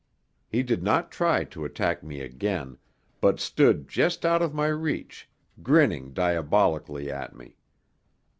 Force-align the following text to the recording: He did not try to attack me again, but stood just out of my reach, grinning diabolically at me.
He 0.49 0.63
did 0.63 0.81
not 0.81 1.11
try 1.11 1.43
to 1.43 1.63
attack 1.63 2.01
me 2.01 2.21
again, 2.21 2.79
but 3.19 3.39
stood 3.39 3.87
just 3.87 4.25
out 4.25 4.41
of 4.41 4.51
my 4.51 4.65
reach, 4.65 5.29
grinning 5.61 6.11
diabolically 6.11 7.11
at 7.11 7.35
me. 7.35 7.55